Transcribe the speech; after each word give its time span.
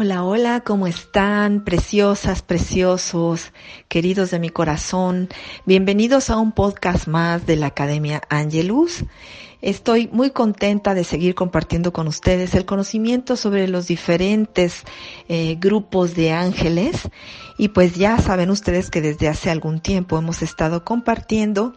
Hola, 0.00 0.22
hola, 0.22 0.60
¿cómo 0.60 0.86
están? 0.86 1.64
Preciosas, 1.64 2.40
preciosos, 2.42 3.50
queridos 3.88 4.30
de 4.30 4.38
mi 4.38 4.48
corazón. 4.48 5.28
Bienvenidos 5.66 6.30
a 6.30 6.36
un 6.36 6.52
podcast 6.52 7.08
más 7.08 7.46
de 7.46 7.56
la 7.56 7.66
Academia 7.66 8.22
Angelus. 8.28 9.02
Estoy 9.60 10.08
muy 10.12 10.30
contenta 10.30 10.94
de 10.94 11.02
seguir 11.02 11.34
compartiendo 11.34 11.92
con 11.92 12.06
ustedes 12.06 12.54
el 12.54 12.64
conocimiento 12.64 13.34
sobre 13.34 13.66
los 13.66 13.88
diferentes 13.88 14.84
eh, 15.28 15.56
grupos 15.58 16.14
de 16.14 16.30
ángeles. 16.30 17.08
Y 17.58 17.70
pues 17.70 17.96
ya 17.96 18.18
saben 18.20 18.50
ustedes 18.50 18.90
que 18.90 19.00
desde 19.00 19.26
hace 19.26 19.50
algún 19.50 19.80
tiempo 19.80 20.16
hemos 20.16 20.42
estado 20.42 20.84
compartiendo 20.84 21.74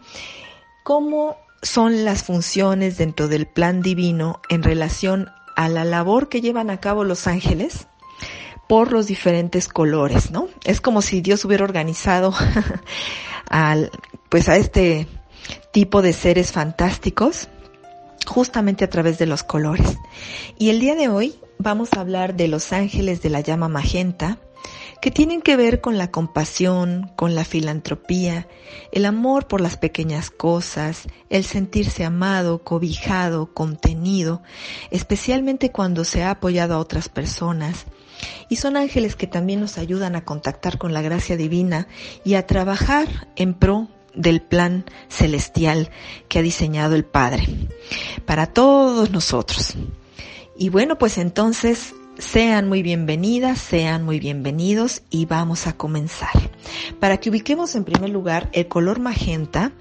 cómo 0.84 1.38
son 1.60 2.04
las 2.04 2.22
funciones 2.22 2.98
dentro 2.98 3.26
del 3.26 3.48
plan 3.48 3.82
divino 3.82 4.40
en 4.48 4.62
relación 4.62 5.28
a 5.56 5.68
la 5.68 5.84
labor 5.84 6.28
que 6.28 6.40
llevan 6.40 6.70
a 6.70 6.78
cabo 6.78 7.02
los 7.02 7.26
ángeles 7.26 7.88
por 8.72 8.90
los 8.90 9.06
diferentes 9.06 9.68
colores, 9.68 10.30
¿no? 10.30 10.48
Es 10.64 10.80
como 10.80 11.02
si 11.02 11.20
Dios 11.20 11.44
hubiera 11.44 11.62
organizado 11.62 12.32
al, 13.50 13.90
pues 14.30 14.48
a 14.48 14.56
este 14.56 15.06
tipo 15.72 16.00
de 16.00 16.14
seres 16.14 16.52
fantásticos 16.52 17.48
justamente 18.26 18.82
a 18.82 18.88
través 18.88 19.18
de 19.18 19.26
los 19.26 19.42
colores. 19.42 19.98
Y 20.58 20.70
el 20.70 20.80
día 20.80 20.94
de 20.94 21.10
hoy 21.10 21.34
vamos 21.58 21.90
a 21.92 22.00
hablar 22.00 22.34
de 22.34 22.48
los 22.48 22.72
ángeles 22.72 23.20
de 23.20 23.28
la 23.28 23.40
llama 23.40 23.68
magenta, 23.68 24.38
que 25.02 25.10
tienen 25.10 25.42
que 25.42 25.56
ver 25.56 25.82
con 25.82 25.98
la 25.98 26.10
compasión, 26.10 27.12
con 27.14 27.34
la 27.34 27.44
filantropía, 27.44 28.48
el 28.90 29.04
amor 29.04 29.48
por 29.48 29.60
las 29.60 29.76
pequeñas 29.76 30.30
cosas, 30.30 31.08
el 31.28 31.44
sentirse 31.44 32.06
amado, 32.06 32.64
cobijado, 32.64 33.52
contenido, 33.52 34.42
especialmente 34.90 35.70
cuando 35.72 36.04
se 36.04 36.22
ha 36.22 36.30
apoyado 36.30 36.72
a 36.72 36.78
otras 36.78 37.10
personas, 37.10 37.84
y 38.48 38.56
son 38.56 38.76
ángeles 38.76 39.16
que 39.16 39.26
también 39.26 39.60
nos 39.60 39.78
ayudan 39.78 40.16
a 40.16 40.24
contactar 40.24 40.78
con 40.78 40.92
la 40.92 41.02
gracia 41.02 41.36
divina 41.36 41.88
y 42.24 42.34
a 42.34 42.46
trabajar 42.46 43.28
en 43.36 43.54
pro 43.54 43.88
del 44.14 44.42
plan 44.42 44.84
celestial 45.08 45.90
que 46.28 46.38
ha 46.38 46.42
diseñado 46.42 46.94
el 46.94 47.04
Padre 47.04 47.46
para 48.26 48.46
todos 48.46 49.10
nosotros. 49.10 49.74
Y 50.56 50.68
bueno, 50.68 50.98
pues 50.98 51.18
entonces 51.18 51.94
sean 52.18 52.68
muy 52.68 52.82
bienvenidas, 52.82 53.58
sean 53.58 54.04
muy 54.04 54.20
bienvenidos 54.20 55.02
y 55.10 55.26
vamos 55.26 55.66
a 55.66 55.76
comenzar. 55.76 56.30
Para 57.00 57.16
que 57.18 57.30
ubiquemos 57.30 57.74
en 57.74 57.84
primer 57.84 58.10
lugar 58.10 58.50
el 58.52 58.68
color 58.68 59.00
magenta, 59.00 59.72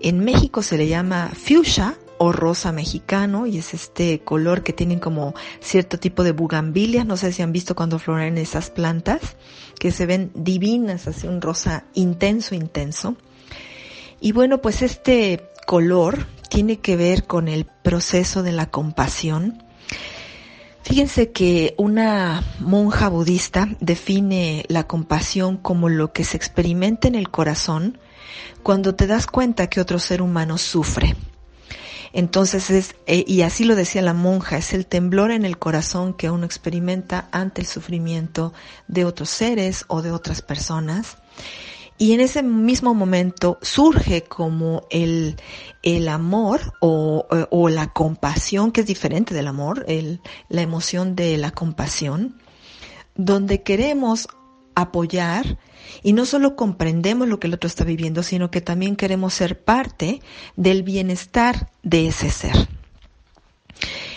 en 0.00 0.20
México 0.20 0.62
se 0.62 0.78
le 0.78 0.88
llama 0.88 1.30
fuchsia 1.34 1.96
o 2.18 2.32
rosa 2.32 2.72
mexicano 2.72 3.46
y 3.46 3.58
es 3.58 3.74
este 3.74 4.20
color 4.20 4.62
que 4.62 4.72
tienen 4.72 4.98
como 4.98 5.34
cierto 5.60 5.98
tipo 5.98 6.24
de 6.24 6.32
bugambilias, 6.32 7.06
no 7.06 7.16
sé 7.16 7.32
si 7.32 7.42
han 7.42 7.52
visto 7.52 7.74
cuando 7.74 7.98
floren 7.98 8.38
esas 8.38 8.70
plantas, 8.70 9.36
que 9.78 9.90
se 9.90 10.06
ven 10.06 10.30
divinas, 10.34 11.06
así 11.06 11.26
un 11.26 11.40
rosa 11.40 11.84
intenso, 11.94 12.54
intenso. 12.54 13.16
Y 14.20 14.32
bueno, 14.32 14.62
pues 14.62 14.82
este 14.82 15.50
color 15.66 16.26
tiene 16.48 16.78
que 16.78 16.96
ver 16.96 17.24
con 17.24 17.48
el 17.48 17.66
proceso 17.66 18.42
de 18.42 18.52
la 18.52 18.66
compasión. 18.70 19.62
Fíjense 20.82 21.32
que 21.32 21.74
una 21.76 22.44
monja 22.60 23.08
budista 23.08 23.68
define 23.80 24.64
la 24.68 24.86
compasión 24.86 25.56
como 25.56 25.88
lo 25.88 26.12
que 26.12 26.24
se 26.24 26.36
experimenta 26.36 27.08
en 27.08 27.16
el 27.16 27.28
corazón 27.28 27.98
cuando 28.62 28.94
te 28.94 29.06
das 29.06 29.26
cuenta 29.26 29.68
que 29.68 29.80
otro 29.80 29.98
ser 29.98 30.22
humano 30.22 30.58
sufre. 30.58 31.16
Entonces 32.16 32.70
es, 32.70 32.96
eh, 33.06 33.26
y 33.28 33.42
así 33.42 33.64
lo 33.64 33.76
decía 33.76 34.00
la 34.00 34.14
monja, 34.14 34.56
es 34.56 34.72
el 34.72 34.86
temblor 34.86 35.30
en 35.30 35.44
el 35.44 35.58
corazón 35.58 36.14
que 36.14 36.30
uno 36.30 36.46
experimenta 36.46 37.28
ante 37.30 37.60
el 37.60 37.66
sufrimiento 37.66 38.54
de 38.88 39.04
otros 39.04 39.28
seres 39.28 39.84
o 39.88 40.00
de 40.00 40.12
otras 40.12 40.40
personas. 40.40 41.18
Y 41.98 42.14
en 42.14 42.20
ese 42.20 42.42
mismo 42.42 42.94
momento 42.94 43.58
surge 43.60 44.22
como 44.22 44.86
el, 44.88 45.36
el 45.82 46.08
amor 46.08 46.72
o, 46.80 47.26
o, 47.50 47.68
la 47.68 47.92
compasión, 47.92 48.72
que 48.72 48.80
es 48.80 48.86
diferente 48.86 49.34
del 49.34 49.46
amor, 49.46 49.84
el, 49.86 50.22
la 50.48 50.62
emoción 50.62 51.16
de 51.16 51.36
la 51.36 51.50
compasión, 51.50 52.40
donde 53.14 53.62
queremos 53.62 54.26
apoyar 54.74 55.58
y 56.02 56.12
no 56.12 56.26
solo 56.26 56.56
comprendemos 56.56 57.28
lo 57.28 57.40
que 57.40 57.46
el 57.46 57.54
otro 57.54 57.68
está 57.68 57.84
viviendo, 57.84 58.22
sino 58.22 58.50
que 58.50 58.60
también 58.60 58.96
queremos 58.96 59.34
ser 59.34 59.60
parte 59.60 60.20
del 60.56 60.82
bienestar 60.82 61.70
de 61.82 62.08
ese 62.08 62.30
ser. 62.30 62.68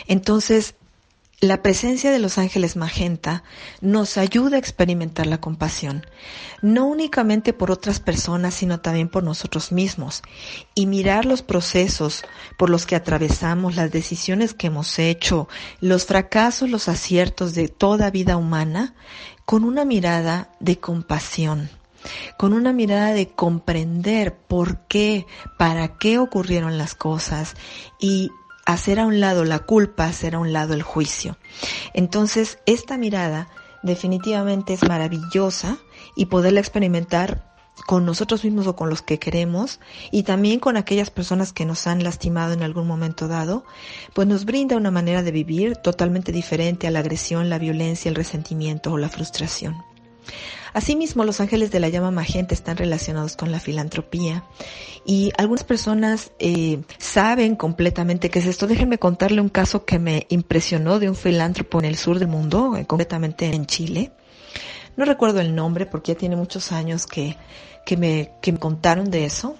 Entonces, 0.08 0.76
la 1.42 1.62
presencia 1.62 2.12
de 2.12 2.20
los 2.20 2.38
ángeles 2.38 2.76
magenta 2.76 3.44
nos 3.80 4.18
ayuda 4.18 4.58
a 4.58 4.60
experimentar 4.60 5.26
la 5.26 5.40
compasión, 5.40 6.06
no 6.62 6.86
únicamente 6.86 7.54
por 7.54 7.72
otras 7.72 8.02
personas, 8.02 8.54
sino 8.54 8.82
también 8.82 9.08
por 9.08 9.24
nosotros 9.24 9.72
mismos, 9.72 10.22
y 10.76 10.86
mirar 10.86 11.26
los 11.26 11.42
procesos 11.42 12.26
por 12.58 12.70
los 12.70 12.86
que 12.86 12.98
atravesamos, 12.98 13.78
las 13.78 13.92
decisiones 13.92 14.54
que 14.54 14.68
hemos 14.68 15.00
hecho, 15.00 15.48
los 15.80 16.06
fracasos, 16.06 16.70
los 16.70 16.90
aciertos 16.90 17.54
de 17.54 17.70
toda 17.70 18.12
vida 18.12 18.36
humana, 18.36 18.94
con 19.46 19.64
una 19.64 19.86
mirada 19.86 20.52
de 20.60 20.78
compasión, 20.78 21.70
con 22.38 22.52
una 22.52 22.74
mirada 22.74 23.14
de 23.14 23.30
comprender 23.30 24.36
por 24.36 24.82
qué, 24.88 25.26
para 25.58 25.98
qué 25.98 26.20
ocurrieron 26.20 26.78
las 26.78 26.96
cosas 26.96 27.56
y 27.98 28.30
hacer 28.74 29.00
a 29.00 29.08
un 29.08 29.20
lado 29.20 29.46
la 29.46 29.60
culpa, 29.60 30.06
hacer 30.06 30.36
a 30.36 30.40
un 30.40 30.54
lado 30.54 30.76
el 30.76 30.84
juicio. 30.84 31.38
Entonces, 31.94 32.60
esta 32.68 32.98
mirada 32.98 33.50
definitivamente 33.82 34.74
es 34.74 34.88
maravillosa 34.88 35.78
y 36.16 36.28
poderla 36.28 36.60
experimentar 36.60 37.50
con 37.88 38.06
nosotros 38.06 38.44
mismos 38.44 38.68
o 38.68 38.76
con 38.76 38.90
los 38.90 39.02
que 39.02 39.18
queremos 39.18 39.80
y 40.12 40.24
también 40.24 40.60
con 40.60 40.78
aquellas 40.78 41.10
personas 41.10 41.52
que 41.52 41.66
nos 41.66 41.88
han 41.88 42.04
lastimado 42.04 42.54
en 42.54 42.62
algún 42.62 42.86
momento 42.86 43.28
dado, 43.28 43.64
pues 44.14 44.28
nos 44.28 44.46
brinda 44.46 44.78
una 44.78 44.92
manera 44.92 45.24
de 45.24 45.32
vivir 45.32 45.78
totalmente 45.78 46.32
diferente 46.32 46.86
a 46.86 46.92
la 46.92 47.00
agresión, 47.00 47.50
la 47.50 47.58
violencia, 47.58 48.10
el 48.10 48.16
resentimiento 48.16 48.92
o 48.92 48.98
la 49.00 49.10
frustración. 49.10 49.89
Asimismo, 50.74 51.24
los 51.24 51.40
ángeles 51.40 51.72
de 51.72 51.80
la 51.80 51.90
llama 51.90 52.12
magenta 52.12 52.54
están 52.54 52.78
relacionados 52.78 53.36
con 53.36 53.52
la 53.52 53.60
filantropía 53.60 54.44
y 55.06 55.32
algunas 55.38 55.64
personas 55.64 56.32
eh, 56.40 56.82
saben 56.98 57.56
completamente 57.56 58.30
qué 58.30 58.40
es 58.40 58.46
esto. 58.46 58.68
Déjenme 58.68 59.00
contarle 59.00 59.42
un 59.42 59.50
caso 59.50 59.86
que 59.86 60.00
me 60.00 60.26
impresionó 60.30 61.00
de 61.00 61.10
un 61.10 61.16
filántropo 61.16 61.80
en 61.80 61.86
el 61.86 61.98
sur 61.98 62.20
del 62.20 62.28
mundo, 62.28 62.76
eh, 62.78 62.86
completamente 62.86 63.48
en 63.48 63.66
Chile. 63.66 64.12
No 64.96 65.06
recuerdo 65.06 65.40
el 65.40 65.56
nombre 65.56 65.86
porque 65.86 66.14
ya 66.14 66.18
tiene 66.18 66.36
muchos 66.36 66.72
años 66.72 67.06
que 67.06 67.38
que 67.90 67.98
me, 67.98 68.34
que 68.40 68.52
me 68.52 68.60
contaron 68.60 69.10
de 69.10 69.26
eso, 69.26 69.56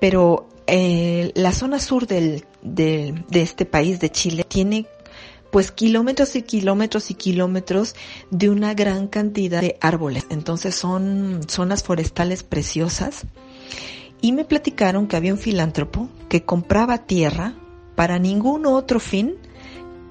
pero 0.00 0.48
eh, 0.66 1.32
la 1.34 1.52
zona 1.52 1.78
sur 1.80 2.06
del, 2.06 2.46
de 2.62 3.14
este 3.32 3.66
país, 3.66 4.00
de 4.00 4.10
Chile, 4.10 4.44
tiene 4.44 4.86
pues 5.52 5.70
kilómetros 5.70 6.34
y 6.34 6.42
kilómetros 6.42 7.10
y 7.10 7.14
kilómetros 7.14 7.94
de 8.30 8.48
una 8.48 8.72
gran 8.72 9.06
cantidad 9.06 9.60
de 9.60 9.76
árboles. 9.82 10.24
Entonces 10.30 10.74
son 10.74 11.42
zonas 11.46 11.84
forestales 11.84 12.42
preciosas. 12.42 13.26
Y 14.22 14.32
me 14.32 14.46
platicaron 14.46 15.06
que 15.06 15.16
había 15.16 15.34
un 15.34 15.38
filántropo 15.38 16.08
que 16.30 16.42
compraba 16.42 17.06
tierra 17.06 17.54
para 17.96 18.18
ningún 18.18 18.64
otro 18.64 18.98
fin 18.98 19.34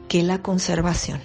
que 0.08 0.22
la 0.22 0.44
conservación. 0.44 1.20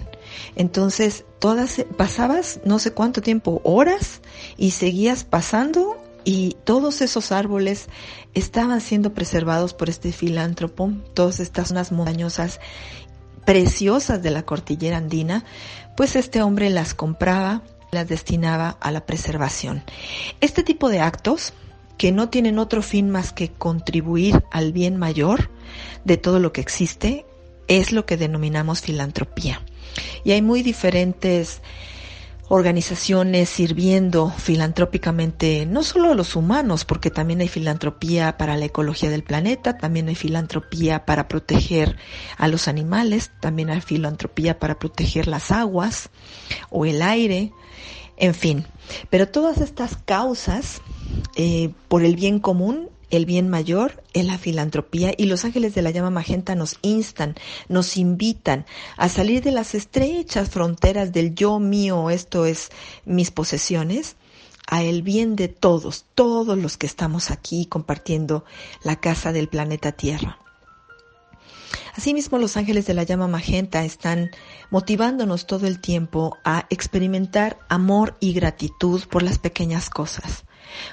Entonces, 0.55 1.23
todas, 1.37 1.85
pasabas 1.95 2.59
no 2.65 2.79
sé 2.79 2.93
cuánto 2.93 3.21
tiempo, 3.21 3.61
horas, 3.63 4.21
y 4.57 4.71
seguías 4.71 5.25
pasando 5.25 5.95
y 6.23 6.57
todos 6.63 7.01
esos 7.01 7.31
árboles 7.31 7.87
estaban 8.33 8.81
siendo 8.81 9.13
preservados 9.13 9.73
por 9.75 9.89
este 9.89 10.11
filántropo, 10.11 10.91
todas 11.13 11.39
estas 11.39 11.67
zonas 11.69 11.91
montañosas 11.91 12.59
preciosas 13.47 14.21
de 14.21 14.29
la 14.29 14.43
cordillera 14.43 14.97
andina, 14.97 15.45
pues 15.95 16.17
este 16.17 16.41
hombre 16.41 16.69
las 16.69 16.93
compraba, 16.93 17.61
las 17.91 18.09
destinaba 18.09 18.75
a 18.81 18.91
la 18.91 19.05
preservación. 19.05 19.83
Este 20.41 20.63
tipo 20.63 20.89
de 20.89 20.99
actos, 20.99 21.53
que 21.97 22.11
no 22.11 22.27
tienen 22.27 22.59
otro 22.59 22.81
fin 22.81 23.09
más 23.09 23.31
que 23.31 23.49
contribuir 23.49 24.43
al 24.51 24.73
bien 24.73 24.97
mayor 24.97 25.49
de 26.03 26.17
todo 26.17 26.41
lo 26.41 26.51
que 26.51 26.59
existe, 26.59 27.25
es 27.69 27.93
lo 27.93 28.05
que 28.05 28.17
denominamos 28.17 28.81
filantropía. 28.81 29.61
Y 30.25 30.31
hay 30.31 30.41
muy 30.41 30.61
diferentes 30.61 31.61
organizaciones 32.49 33.49
sirviendo 33.49 34.29
filantrópicamente 34.29 35.65
no 35.65 35.83
solo 35.83 36.11
a 36.11 36.15
los 36.15 36.35
humanos, 36.35 36.85
porque 36.85 37.11
también 37.11 37.41
hay 37.41 37.47
filantropía 37.47 38.37
para 38.37 38.55
la 38.57 38.65
ecología 38.65 39.09
del 39.09 39.23
planeta, 39.23 39.77
también 39.77 40.07
hay 40.07 40.15
filantropía 40.15 41.05
para 41.05 41.27
proteger 41.27 41.97
a 42.37 42.47
los 42.47 42.67
animales, 42.67 43.31
también 43.41 43.69
hay 43.69 43.81
filantropía 43.81 44.59
para 44.59 44.79
proteger 44.79 45.27
las 45.27 45.51
aguas 45.51 46.09
o 46.69 46.85
el 46.85 47.01
aire, 47.01 47.51
en 48.15 48.33
fin. 48.33 48.65
Pero 49.09 49.27
todas 49.27 49.59
estas 49.59 49.97
causas 49.97 50.81
eh, 51.35 51.71
por 51.89 52.03
el 52.03 52.15
bien 52.15 52.39
común 52.39 52.89
el 53.09 53.25
bien 53.25 53.49
mayor 53.49 54.03
es 54.13 54.25
la 54.25 54.37
filantropía 54.37 55.13
y 55.17 55.25
los 55.25 55.45
ángeles 55.45 55.73
de 55.75 55.81
la 55.81 55.91
llama 55.91 56.09
magenta 56.09 56.55
nos 56.55 56.77
instan, 56.81 57.35
nos 57.69 57.97
invitan 57.97 58.65
a 58.97 59.09
salir 59.09 59.41
de 59.43 59.51
las 59.51 59.75
estrechas 59.75 60.49
fronteras 60.49 61.13
del 61.13 61.33
yo 61.35 61.59
mío, 61.59 62.09
esto 62.09 62.45
es 62.45 62.69
mis 63.05 63.31
posesiones, 63.31 64.15
a 64.69 64.83
el 64.83 65.01
bien 65.01 65.37
de 65.37 65.47
todos, 65.47 66.05
todos 66.13 66.57
los 66.57 66.77
que 66.77 66.87
estamos 66.87 67.31
aquí 67.31 67.65
compartiendo 67.65 68.43
la 68.83 68.97
casa 68.97 69.31
del 69.31 69.47
planeta 69.47 69.93
Tierra. 69.93 70.39
Asimismo, 71.95 72.37
los 72.37 72.57
ángeles 72.57 72.85
de 72.85 72.93
la 72.93 73.03
llama 73.03 73.27
magenta 73.27 73.83
están 73.83 74.29
motivándonos 74.69 75.47
todo 75.47 75.65
el 75.65 75.79
tiempo 75.79 76.37
a 76.43 76.67
experimentar 76.69 77.57
amor 77.69 78.17
y 78.19 78.33
gratitud 78.33 79.03
por 79.09 79.23
las 79.23 79.39
pequeñas 79.39 79.89
cosas 79.89 80.43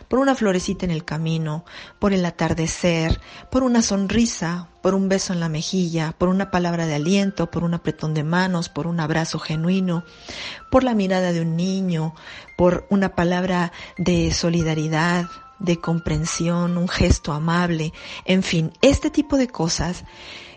por 0.08 0.18
una 0.18 0.34
florecita 0.34 0.84
en 0.84 0.90
el 0.90 1.04
camino, 1.04 1.64
por 1.98 2.12
el 2.12 2.24
atardecer, 2.24 3.20
por 3.50 3.62
una 3.62 3.82
sonrisa, 3.82 4.68
por 4.82 4.94
un 4.94 5.08
beso 5.08 5.32
en 5.32 5.40
la 5.40 5.48
mejilla, 5.48 6.14
por 6.18 6.28
una 6.28 6.50
palabra 6.50 6.86
de 6.86 6.94
aliento, 6.94 7.50
por 7.50 7.64
un 7.64 7.74
apretón 7.74 8.14
de 8.14 8.24
manos, 8.24 8.68
por 8.68 8.86
un 8.86 9.00
abrazo 9.00 9.38
genuino, 9.38 10.04
por 10.70 10.84
la 10.84 10.94
mirada 10.94 11.32
de 11.32 11.40
un 11.40 11.56
niño, 11.56 12.14
por 12.56 12.86
una 12.90 13.14
palabra 13.14 13.72
de 13.96 14.32
solidaridad, 14.32 15.26
de 15.58 15.80
comprensión, 15.80 16.76
un 16.76 16.88
gesto 16.88 17.32
amable, 17.32 17.92
en 18.24 18.42
fin, 18.42 18.72
este 18.82 19.10
tipo 19.10 19.36
de 19.36 19.48
cosas 19.48 20.04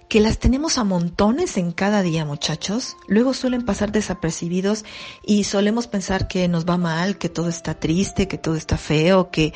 que 0.08 0.22
las 0.22 0.40
tenemos 0.40 0.78
a 0.78 0.84
montones 0.84 1.58
en 1.58 1.72
cada 1.72 2.02
día, 2.02 2.24
muchachos, 2.24 2.96
luego 3.08 3.34
suelen 3.34 3.66
pasar 3.66 3.92
desapercibidos 3.92 4.86
y 5.26 5.44
solemos 5.44 5.88
pensar 5.88 6.28
que 6.28 6.48
nos 6.48 6.66
va 6.66 6.78
mal, 6.78 7.18
que 7.18 7.30
todo 7.30 7.50
está 7.50 7.74
triste, 7.74 8.28
que 8.28 8.38
todo 8.38 8.56
está 8.56 8.78
feo, 8.78 9.30
que 9.32 9.54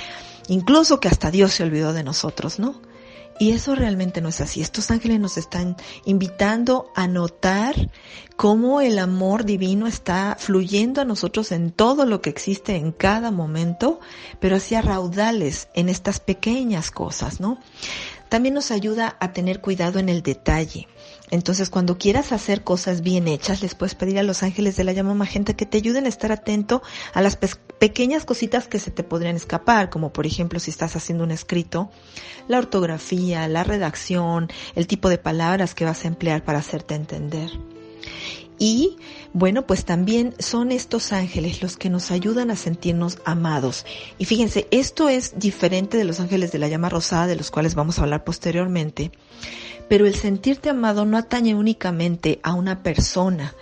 incluso 0.48 1.00
que 1.00 1.08
hasta 1.08 1.32
Dios 1.32 1.54
se 1.54 1.64
olvidó 1.64 1.94
de 1.94 2.04
nosotros, 2.04 2.60
¿no? 2.60 2.82
Y 3.40 3.54
eso 3.54 3.74
realmente 3.74 4.22
no 4.22 4.30
es 4.30 4.40
así. 4.40 4.62
Estos 4.62 4.92
ángeles 4.92 5.20
nos 5.20 5.36
están 5.36 5.76
invitando 6.06 6.92
a 6.96 7.08
notar 7.08 7.90
cómo 8.36 8.82
el 8.82 9.00
amor 9.00 9.46
divino 9.46 9.88
está 9.88 10.36
fluyendo 10.38 11.02
a 11.02 11.06
nosotros 11.06 11.52
en 11.52 11.72
todo 11.72 12.06
lo 12.06 12.22
que 12.22 12.30
existe 12.30 12.76
en 12.76 12.92
cada 12.92 13.32
momento, 13.32 14.00
pero 14.40 14.58
hacia 14.58 14.84
raudales 14.84 15.70
en 15.74 15.90
estas 15.90 16.20
pequeñas 16.20 16.92
cosas, 16.92 17.40
¿no? 17.40 17.58
También 18.32 18.56
nos 18.56 18.72
ayuda 18.72 19.18
a 19.20 19.34
tener 19.34 19.60
cuidado 19.60 20.00
en 20.00 20.08
el 20.08 20.24
detalle. 20.24 20.88
Entonces, 21.32 21.70
cuando 21.70 21.98
quieras 21.98 22.32
hacer 22.32 22.64
cosas 22.64 23.02
bien 23.02 23.28
hechas, 23.28 23.62
les 23.62 23.76
puedes 23.76 23.94
pedir 23.94 24.18
a 24.20 24.24
los 24.24 24.42
ángeles 24.42 24.78
de 24.78 24.86
la 24.86 24.94
llama 24.94 25.14
magenta 25.14 25.54
que 25.54 25.66
te 25.66 25.80
ayuden 25.80 26.06
a 26.06 26.08
estar 26.08 26.32
atento 26.32 26.82
a 27.14 27.22
las 27.22 27.36
pequeñas 27.36 28.24
cositas 28.24 28.70
que 28.70 28.80
se 28.80 28.90
te 28.90 29.04
podrían 29.04 29.36
escapar, 29.36 29.90
como 29.90 30.14
por 30.14 30.26
ejemplo 30.26 30.62
si 30.62 30.72
estás 30.72 30.96
haciendo 30.96 31.26
un 31.26 31.32
escrito, 31.32 31.92
la 32.48 32.58
ortografía, 32.58 33.50
la 33.50 33.66
redacción, 33.66 34.48
el 34.76 34.88
tipo 34.88 35.10
de 35.10 35.18
palabras 35.18 35.76
que 35.76 35.84
vas 35.84 36.06
a 36.06 36.08
emplear 36.08 36.46
para 36.46 36.60
hacerte 36.60 36.96
entender. 36.96 37.50
Y 38.62 39.00
bueno, 39.34 39.66
pues 39.66 39.86
también 39.86 40.36
son 40.38 40.72
estos 40.72 41.14
ángeles 41.14 41.64
los 41.64 41.78
que 41.78 41.90
nos 41.90 42.12
ayudan 42.12 42.52
a 42.52 42.56
sentirnos 42.56 43.18
amados. 43.26 43.88
Y 44.20 44.26
fíjense, 44.26 44.68
esto 44.70 45.10
es 45.10 45.40
diferente 45.40 45.98
de 45.98 46.04
los 46.04 46.20
ángeles 46.20 46.52
de 46.52 46.60
la 46.60 46.68
llama 46.68 46.88
rosada, 46.88 47.26
de 47.26 47.36
los 47.36 47.50
cuales 47.50 47.74
vamos 47.74 47.98
a 47.98 48.04
hablar 48.04 48.24
posteriormente. 48.24 49.12
Pero 49.90 50.06
el 50.06 50.14
sentirte 50.14 50.70
amado 50.70 51.06
no 51.06 51.18
atañe 51.18 51.56
únicamente 51.56 52.40
a 52.44 52.54
una 52.54 52.84
persona, 52.84 53.56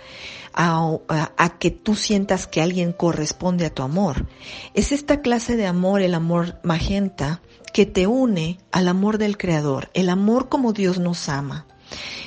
a, 0.52 0.98
a, 1.08 1.58
que 1.58 1.70
tú 1.70 1.94
sientas 1.94 2.46
que 2.46 2.60
alguien 2.60 2.92
corresponde 2.92 3.64
a 3.64 3.72
tu 3.72 3.82
amor. 3.82 4.26
Es 4.74 4.92
esta 4.92 5.22
clase 5.22 5.56
de 5.56 5.64
amor, 5.66 6.02
el 6.02 6.12
amor 6.12 6.60
magenta, 6.62 7.40
que 7.72 7.86
te 7.86 8.06
une 8.06 8.58
al 8.70 8.86
amor 8.86 9.16
del 9.16 9.38
Creador, 9.38 9.88
el 9.94 10.10
amor 10.10 10.50
como 10.50 10.74
Dios 10.74 10.98
nos 10.98 11.30
ama. 11.30 11.66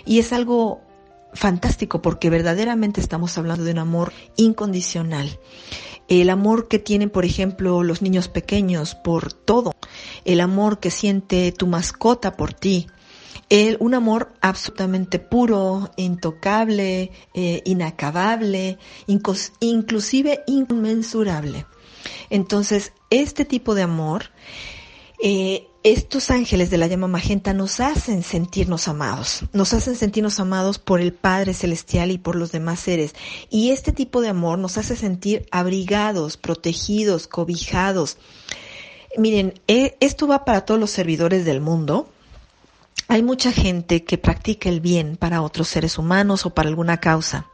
Y 0.05 0.17
es 0.17 0.33
algo 0.33 0.81
fantástico 1.33 2.01
porque 2.01 2.30
verdaderamente 2.30 3.01
estamos 3.01 3.38
hablando 3.38 3.63
de 3.63 3.71
un 3.71 3.80
amor 3.80 4.13
incondicional. 4.35 5.39
El 6.07 6.30
amor 6.30 6.68
que 6.68 6.80
tienen, 6.80 7.09
por 7.09 7.25
ejemplo, 7.25 7.81
los 7.83 8.01
niños 8.01 8.27
pequeños 8.27 8.95
por 8.95 9.31
todo. 9.31 9.74
El 10.25 10.41
amor 10.41 10.80
que 10.80 10.91
siente 10.91 11.51
tu 11.51 11.68
mascota 11.68 12.35
por 12.35 12.53
ti. 12.53 12.88
El, 13.50 13.77
un 13.80 13.94
amor 13.94 14.33
absolutamente 14.41 15.19
puro, 15.19 15.91
intocable, 15.95 17.12
eh, 17.33 17.62
inacabable, 17.65 18.77
inclusive 19.07 20.44
inmensurable. 20.47 21.65
Entonces, 22.29 22.94
este 23.09 23.45
tipo 23.45 23.75
de 23.75 23.83
amor 23.83 24.31
eh, 25.25 25.69
estos 25.83 26.31
ángeles 26.31 26.69
de 26.69 26.77
la 26.77 26.87
llama 26.87 27.07
magenta 27.07 27.53
nos 27.53 27.79
hacen 27.79 28.23
sentirnos 28.23 28.89
amados, 28.89 29.45
nos 29.53 29.73
hacen 29.73 29.95
sentirnos 29.95 30.37
amados 30.41 30.79
por 30.79 30.99
el 30.99 31.13
Padre 31.13 31.53
Celestial 31.53 32.11
y 32.11 32.17
por 32.17 32.35
los 32.35 32.51
demás 32.51 32.81
seres. 32.81 33.15
Y 33.49 33.71
este 33.71 33.93
tipo 33.93 34.19
de 34.19 34.27
amor 34.27 34.59
nos 34.59 34.77
hace 34.77 34.97
sentir 34.97 35.47
abrigados, 35.49 36.35
protegidos, 36.35 37.29
cobijados. 37.29 38.17
Miren, 39.17 39.61
eh, 39.69 39.95
esto 40.01 40.27
va 40.27 40.43
para 40.43 40.65
todos 40.65 40.77
los 40.77 40.91
servidores 40.91 41.45
del 41.45 41.61
mundo. 41.61 42.09
Hay 43.07 43.23
mucha 43.23 43.53
gente 43.53 44.03
que 44.03 44.17
practica 44.17 44.67
el 44.67 44.81
bien 44.81 45.15
para 45.15 45.41
otros 45.41 45.69
seres 45.69 45.97
humanos 45.97 46.45
o 46.45 46.49
para 46.49 46.67
alguna 46.67 46.99
causa. 46.99 47.47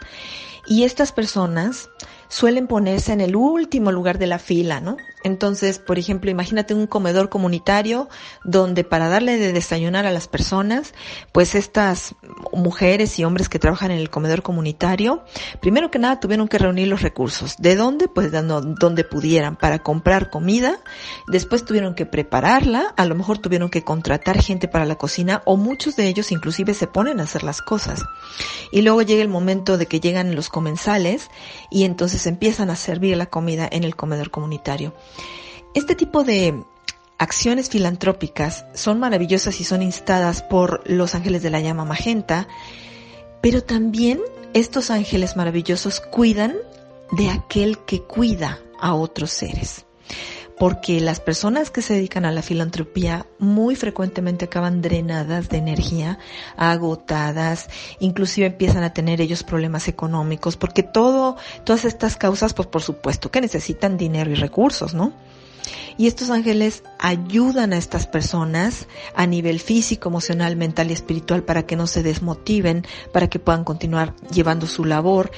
Y 0.68 0.86
estas 0.86 1.12
personas 1.12 1.92
suelen 2.30 2.66
ponerse 2.66 3.14
en 3.14 3.22
el 3.22 3.36
último 3.36 3.92
lugar 3.92 4.18
de 4.18 4.26
la 4.26 4.40
fila, 4.40 4.82
¿no? 4.82 4.98
Entonces, 5.24 5.80
por 5.80 6.00
ejemplo, 6.00 6.32
imagínate 6.32 6.74
un 6.74 6.88
comedor 6.88 7.30
comunitario 7.30 8.08
donde 8.46 8.84
para 8.86 9.10
darle 9.10 9.38
de 9.38 9.52
desayunar 9.52 10.06
a 10.06 10.12
las 10.12 10.28
personas, 10.28 10.94
pues 11.34 11.56
estas 11.56 12.16
mujeres 12.54 13.20
y 13.20 13.26
hombres 13.26 13.50
que 13.50 13.60
trabajan 13.60 13.92
en 13.92 14.00
el 14.00 14.10
comedor 14.10 14.44
comunitario, 14.44 15.24
primero 15.60 15.92
que 15.92 16.00
nada 16.00 16.20
tuvieron 16.20 16.48
que 16.48 16.58
reunir 16.58 16.88
los 16.88 17.02
recursos. 17.02 17.56
¿De 17.58 17.76
dónde? 17.76 18.08
Pues 18.08 18.32
de 18.32 18.42
donde 18.42 19.04
pudieran 19.04 19.58
para 19.58 19.80
comprar 19.80 20.30
comida. 20.30 20.80
Después 21.28 21.66
tuvieron 21.66 21.96
que 21.96 22.06
prepararla, 22.06 22.94
a 22.96 23.06
lo 23.06 23.16
mejor 23.16 23.40
tuvieron 23.40 23.70
que 23.70 23.84
contratar 23.84 24.42
gente 24.42 24.68
para 24.70 24.86
la 24.86 24.96
cocina 24.96 25.42
o 25.46 25.58
muchos 25.58 25.98
de 25.98 26.08
ellos 26.08 26.32
inclusive 26.32 26.74
se 26.74 26.88
ponen 26.88 27.20
a 27.20 27.24
hacer 27.24 27.44
las 27.44 27.62
cosas. 27.62 28.04
Y 28.72 28.84
luego 28.84 29.02
llega 29.02 29.22
el 29.22 29.28
momento 29.28 29.78
de 29.78 29.86
que 29.86 30.00
llegan 30.00 30.36
los 30.36 30.50
comensales 30.50 31.30
y 31.70 31.84
entonces 31.84 32.26
empiezan 32.26 32.70
a 32.70 32.76
servir 32.76 33.18
la 33.18 33.26
comida 33.26 33.68
en 33.70 33.84
el 33.84 33.96
comedor 33.96 34.32
comunitario. 34.32 34.94
Este 35.74 35.96
tipo 35.96 36.24
de 36.24 36.64
acciones 37.18 37.70
filantrópicas 37.70 38.66
son 38.74 39.00
maravillosas 39.00 39.60
y 39.60 39.64
son 39.64 39.82
instadas 39.82 40.42
por 40.42 40.82
los 40.90 41.16
ángeles 41.16 41.44
de 41.44 41.50
la 41.50 41.60
llama 41.60 41.86
magenta, 41.86 42.48
pero 43.42 43.64
también 43.64 44.20
estos 44.54 44.90
ángeles 44.90 45.36
maravillosos 45.36 46.00
cuidan 46.00 46.56
de 47.12 47.30
aquel 47.30 47.78
que 47.80 48.02
cuida 48.02 48.60
a 48.80 48.94
otros 48.94 49.32
seres 49.32 49.86
porque 50.60 51.00
las 51.00 51.22
personas 51.22 51.72
que 51.72 51.82
se 51.82 51.94
dedican 51.94 52.26
a 52.26 52.34
la 52.34 52.42
filantropía 52.42 53.26
muy 53.40 53.78
frecuentemente 53.78 54.46
acaban 54.46 54.82
drenadas 54.82 55.48
de 55.48 55.58
energía, 55.58 56.20
agotadas, 56.58 57.70
inclusive 58.00 58.48
empiezan 58.48 58.84
a 58.84 58.94
tener 58.94 59.22
ellos 59.22 59.44
problemas 59.44 59.88
económicos, 59.88 60.58
porque 60.58 60.84
todo, 60.84 61.38
todas 61.64 61.86
estas 61.86 62.18
causas, 62.18 62.54
pues 62.54 62.68
por 62.68 62.82
supuesto 62.82 63.32
que 63.32 63.40
necesitan 63.40 63.98
dinero 63.98 64.32
y 64.32 64.36
recursos, 64.36 64.94
¿no? 64.94 65.14
Y 65.98 66.08
estos 66.08 66.30
ángeles 66.30 66.84
ayudan 66.98 67.74
a 67.74 67.78
estas 67.78 68.08
personas 68.08 68.88
a 69.16 69.28
nivel 69.28 69.60
físico, 69.60 70.10
emocional, 70.10 70.56
mental 70.56 70.90
y 70.90 70.94
espiritual 70.94 71.44
para 71.44 71.66
que 71.66 71.76
no 71.76 71.88
se 71.88 72.04
desmotiven, 72.04 72.86
para 73.12 73.30
que 73.30 73.40
puedan 73.40 73.64
continuar 73.64 74.16
llevando 74.32 74.66
su 74.66 74.86
labor. 74.86 75.32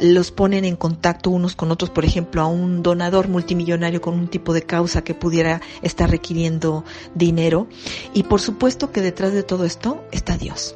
Los 0.00 0.32
ponen 0.32 0.64
en 0.64 0.76
contacto 0.76 1.30
unos 1.30 1.54
con 1.54 1.70
otros, 1.70 1.90
por 1.90 2.04
ejemplo, 2.04 2.42
a 2.42 2.46
un 2.46 2.82
donador 2.82 3.28
multimillonario 3.28 4.00
con 4.00 4.14
un 4.14 4.28
tipo 4.28 4.52
de 4.52 4.62
causa 4.62 5.02
que 5.02 5.14
pudiera 5.14 5.60
estar 5.82 6.10
requiriendo 6.10 6.84
dinero. 7.14 7.68
Y 8.12 8.24
por 8.24 8.40
supuesto 8.40 8.90
que 8.90 9.02
detrás 9.02 9.32
de 9.32 9.42
todo 9.42 9.64
esto 9.64 10.02
está 10.10 10.36
Dios. 10.36 10.74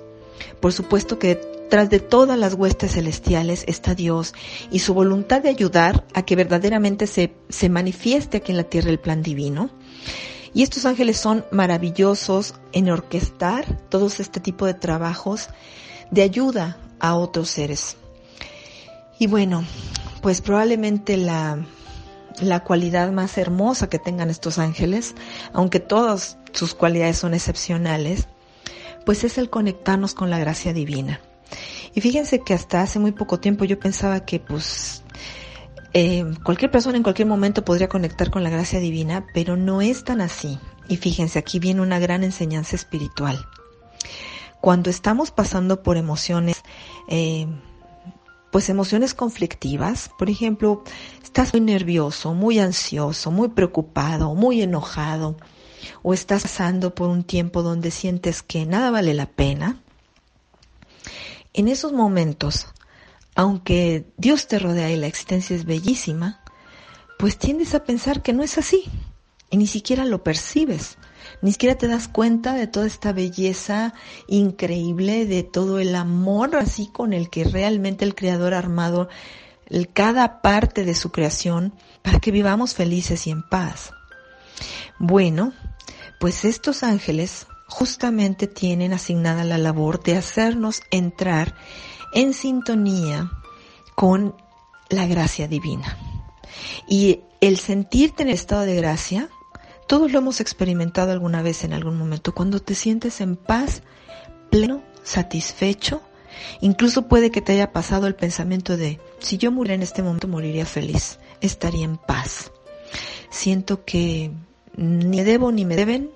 Por 0.61 0.73
supuesto 0.73 1.19
que 1.19 1.41
Tras 1.73 1.89
de 1.89 2.01
todas 2.01 2.39
las 2.39 2.53
huestes 2.53 2.93
celestiales 2.93 3.65
está 3.67 3.95
Dios 3.95 4.35
y 4.71 4.81
su 4.81 4.93
voluntad 4.93 5.41
de 5.41 5.49
ayudar 5.49 6.05
a 6.13 6.21
que 6.21 6.37
verdaderamente 6.37 7.07
se, 7.07 7.33
se 7.49 7.71
manifieste 7.71 8.37
aquí 8.37 8.51
en 8.53 8.59
la 8.59 8.65
tierra 8.65 8.91
el 8.91 9.01
plan 9.01 9.23
divino. 9.23 9.71
Y 10.53 10.65
estos 10.65 10.85
ángeles 10.85 11.17
son 11.17 11.47
maravillosos 11.51 12.57
en 12.73 12.91
orquestar 12.91 13.65
todos 13.89 14.21
este 14.21 14.39
tipo 14.39 14.67
de 14.67 14.75
trabajos 14.75 15.49
de 16.11 16.21
ayuda 16.21 16.77
a 17.01 17.15
otros 17.15 17.49
seres. 17.49 17.97
Y 19.19 19.27
bueno, 19.27 19.65
pues 20.21 20.43
probablemente 20.43 21.17
la, 21.17 21.57
la 22.43 22.65
cualidad 22.65 23.13
más 23.13 23.39
hermosa 23.39 23.89
que 23.89 23.99
tengan 23.99 24.29
estos 24.29 24.59
ángeles, 24.59 25.15
aunque 25.55 25.81
todas 25.81 26.37
sus 26.53 26.75
cualidades 26.75 27.17
son 27.17 27.33
excepcionales, 27.33 28.29
pues 29.07 29.25
es 29.25 29.39
el 29.39 29.49
conectarnos 29.49 30.13
con 30.13 30.29
la 30.29 30.39
gracia 30.39 30.75
divina. 30.75 31.23
Y 31.95 32.01
fíjense 32.01 32.41
que 32.41 32.55
hasta 32.55 32.83
hace 32.83 32.99
muy 32.99 33.13
poco 33.13 33.39
tiempo 33.39 33.65
yo 33.65 33.79
pensaba 33.79 34.25
que 34.25 34.41
pues 34.41 35.03
eh, 35.95 36.25
cualquier 36.43 36.71
persona 36.71 36.97
en 36.97 37.03
cualquier 37.03 37.29
momento 37.29 37.65
podría 37.65 37.89
conectar 37.89 38.31
con 38.31 38.43
la 38.43 38.51
gracia 38.51 38.81
divina, 38.81 39.27
pero 39.35 39.57
no 39.57 39.83
es 39.83 40.05
tan 40.05 40.21
así. 40.21 40.59
Y 40.89 40.97
fíjense, 40.97 41.39
aquí 41.39 41.59
viene 41.59 41.83
una 41.83 41.99
gran 41.99 42.25
enseñanza 42.25 42.77
espiritual. 42.77 43.47
Cuando 44.61 44.91
estamos 44.91 45.31
pasando 45.31 45.83
por 45.83 45.97
emociones, 45.97 46.63
eh, 47.09 47.47
pues 48.51 48.69
emociones 48.69 49.13
conflictivas, 49.15 50.11
por 50.19 50.31
ejemplo, 50.31 50.85
estás 51.23 51.53
muy 51.53 51.61
nervioso, 51.61 52.35
muy 52.35 52.59
ansioso, 52.59 53.31
muy 53.31 53.49
preocupado, 53.49 54.35
muy 54.35 54.63
enojado, 54.63 55.37
o 56.03 56.15
estás 56.15 56.43
pasando 56.43 56.95
por 56.95 57.09
un 57.09 57.25
tiempo 57.25 57.63
donde 57.63 57.91
sientes 57.91 58.43
que 58.43 58.67
nada 58.67 58.91
vale 58.91 59.15
la 59.15 59.27
pena, 59.27 59.81
en 61.55 61.69
esos 61.69 61.93
momentos, 61.93 62.67
aunque 63.35 64.07
Dios 64.17 64.49
te 64.49 64.59
rodea 64.59 64.91
y 64.91 64.97
la 64.97 65.07
existencia 65.07 65.57
es 65.57 65.65
bellísima, 65.65 66.41
pues 67.19 67.39
tiendes 67.39 67.75
a 67.75 67.85
pensar 67.85 68.23
que 68.23 68.33
no 68.33 68.43
es 68.43 68.59
así 68.59 68.85
y 69.51 69.57
ni 69.57 69.67
siquiera 69.67 70.05
lo 70.05 70.25
percibes, 70.25 70.97
ni 71.41 71.53
siquiera 71.53 71.77
te 71.77 71.87
das 71.89 72.09
cuenta 72.09 72.55
de 72.55 72.67
toda 72.67 72.87
esta 72.87 73.13
belleza 73.13 73.95
increíble, 74.27 75.27
de 75.27 75.43
todo 75.43 75.79
el 75.79 75.95
amor 75.95 76.57
así 76.57 76.89
con 76.93 77.13
el 77.13 77.31
que 77.31 77.45
realmente 77.45 78.05
el 78.05 78.15
Creador 78.15 78.55
ha 78.55 78.59
armado 78.59 79.09
cada 79.93 80.43
parte 80.43 80.85
de 80.85 80.95
su 80.95 81.13
creación 81.13 81.75
para 82.03 82.19
que 82.19 82.31
vivamos 82.31 82.75
felices 82.75 83.27
y 83.27 83.31
en 83.31 83.43
paz. 83.43 83.93
Bueno, 84.99 85.53
pues 86.19 86.45
estos 86.45 86.83
ángeles 86.83 87.47
justamente 87.73 88.47
tienen 88.47 88.93
asignada 88.93 89.45
la 89.45 89.57
labor 89.57 90.03
de 90.03 90.17
hacernos 90.17 90.83
entrar 90.91 91.57
en 92.13 92.35
sintonía 92.35 93.31
con 93.95 94.37
la 94.91 95.07
gracia 95.07 95.49
divina. 95.49 95.97
Y 96.87 97.21
el 97.41 97.59
sentirte 97.59 98.25
en 98.25 98.29
estado 98.29 98.63
de 98.63 98.77
gracia, 98.77 99.31
todos 99.89 100.13
lo 100.13 100.19
hemos 100.19 100.41
experimentado 100.41 101.13
alguna 101.13 101.41
vez 101.41 101.65
en 101.65 101.73
algún 101.73 101.97
momento, 101.97 102.35
cuando 102.35 102.61
te 102.61 102.75
sientes 102.75 103.23
en 103.23 103.37
paz, 103.37 103.83
pleno, 104.51 104.83
satisfecho, 105.03 106.03
incluso 106.61 107.09
puede 107.09 107.31
que 107.31 107.41
te 107.41 107.53
haya 107.53 107.73
pasado 107.73 108.07
el 108.07 108.15
pensamiento 108.15 108.77
de, 108.77 109.01
si 109.19 109.39
yo 109.39 109.51
muriera 109.51 109.77
en 109.77 109.83
este 109.83 110.03
momento, 110.03 110.29
moriría 110.29 110.67
feliz, 110.67 111.19
estaría 111.41 111.87
en 111.87 111.97
paz. 111.97 112.53
Siento 113.31 113.87
que 113.87 114.31
ni 114.77 115.23
debo 115.23 115.53
ni 115.53 115.65
me 115.65 115.75
deben, 115.75 116.11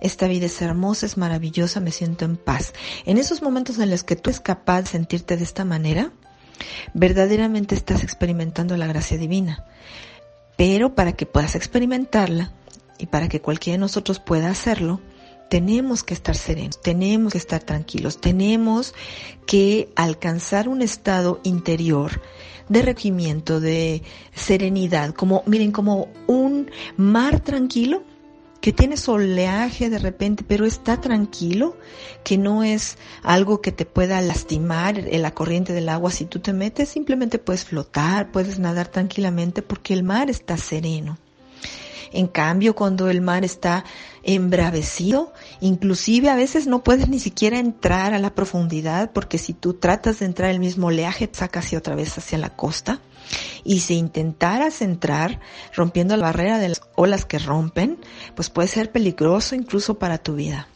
esta 0.00 0.28
vida 0.28 0.46
es 0.46 0.60
hermosa, 0.62 1.06
es 1.06 1.16
maravillosa, 1.16 1.80
me 1.80 1.92
siento 1.92 2.24
en 2.24 2.36
paz. 2.36 2.72
En 3.04 3.18
esos 3.18 3.42
momentos 3.42 3.78
en 3.78 3.90
los 3.90 4.04
que 4.04 4.16
tú 4.16 4.30
eres 4.30 4.40
capaz 4.40 4.82
de 4.82 4.88
sentirte 4.88 5.36
de 5.36 5.44
esta 5.44 5.64
manera, 5.64 6.12
verdaderamente 6.92 7.74
estás 7.74 8.02
experimentando 8.02 8.76
la 8.76 8.86
gracia 8.86 9.18
divina. 9.18 9.64
Pero 10.56 10.94
para 10.94 11.12
que 11.12 11.26
puedas 11.26 11.54
experimentarla 11.54 12.52
y 12.98 13.06
para 13.06 13.28
que 13.28 13.40
cualquiera 13.40 13.74
de 13.74 13.80
nosotros 13.80 14.20
pueda 14.20 14.50
hacerlo, 14.50 15.00
tenemos 15.50 16.02
que 16.02 16.14
estar 16.14 16.36
serenos, 16.36 16.80
tenemos 16.80 17.32
que 17.32 17.38
estar 17.38 17.62
tranquilos, 17.62 18.20
tenemos 18.20 18.94
que 19.46 19.90
alcanzar 19.94 20.68
un 20.68 20.82
estado 20.82 21.40
interior 21.44 22.22
de 22.68 22.82
regimiento, 22.82 23.60
de 23.60 24.02
serenidad, 24.34 25.14
como, 25.14 25.42
miren, 25.46 25.70
como 25.70 26.08
un 26.26 26.70
mar 26.96 27.40
tranquilo 27.40 28.02
que 28.64 28.72
tiene 28.72 28.94
oleaje 29.08 29.90
de 29.90 29.98
repente, 29.98 30.42
pero 30.48 30.64
está 30.64 30.98
tranquilo, 30.98 31.76
que 32.22 32.38
no 32.38 32.64
es 32.64 32.96
algo 33.22 33.60
que 33.60 33.72
te 33.72 33.84
pueda 33.84 34.18
lastimar 34.22 34.96
en 34.98 35.20
la 35.20 35.34
corriente 35.34 35.74
del 35.74 35.90
agua. 35.90 36.10
Si 36.10 36.24
tú 36.24 36.38
te 36.38 36.54
metes, 36.54 36.88
simplemente 36.88 37.38
puedes 37.38 37.66
flotar, 37.66 38.32
puedes 38.32 38.58
nadar 38.58 38.88
tranquilamente 38.88 39.60
porque 39.60 39.92
el 39.92 40.02
mar 40.02 40.30
está 40.30 40.56
sereno. 40.56 41.18
En 42.10 42.26
cambio, 42.26 42.74
cuando 42.74 43.10
el 43.10 43.20
mar 43.20 43.44
está 43.44 43.84
embravecido, 44.22 45.34
inclusive 45.60 46.30
a 46.30 46.36
veces 46.36 46.66
no 46.66 46.82
puedes 46.82 47.08
ni 47.08 47.18
siquiera 47.18 47.58
entrar 47.58 48.14
a 48.14 48.18
la 48.18 48.34
profundidad 48.34 49.12
porque 49.12 49.38
si 49.38 49.52
tú 49.52 49.74
tratas 49.74 50.18
de 50.18 50.26
entrar 50.26 50.50
el 50.50 50.60
mismo 50.60 50.88
oleaje 50.88 51.28
saca 51.32 51.60
hacia 51.60 51.78
otra 51.78 51.94
vez 51.94 52.16
hacia 52.18 52.38
la 52.38 52.50
costa. 52.50 53.00
Y 53.64 53.80
si 53.80 53.94
intentaras 53.94 54.82
entrar 54.82 55.40
rompiendo 55.74 56.16
la 56.16 56.26
barrera 56.26 56.58
de 56.58 56.68
las 56.68 56.82
olas 56.94 57.24
que 57.24 57.38
rompen, 57.38 57.98
pues 58.34 58.50
puede 58.50 58.68
ser 58.68 58.92
peligroso 58.92 59.54
incluso 59.54 59.98
para 59.98 60.18
tu 60.18 60.34
vida. 60.34 60.68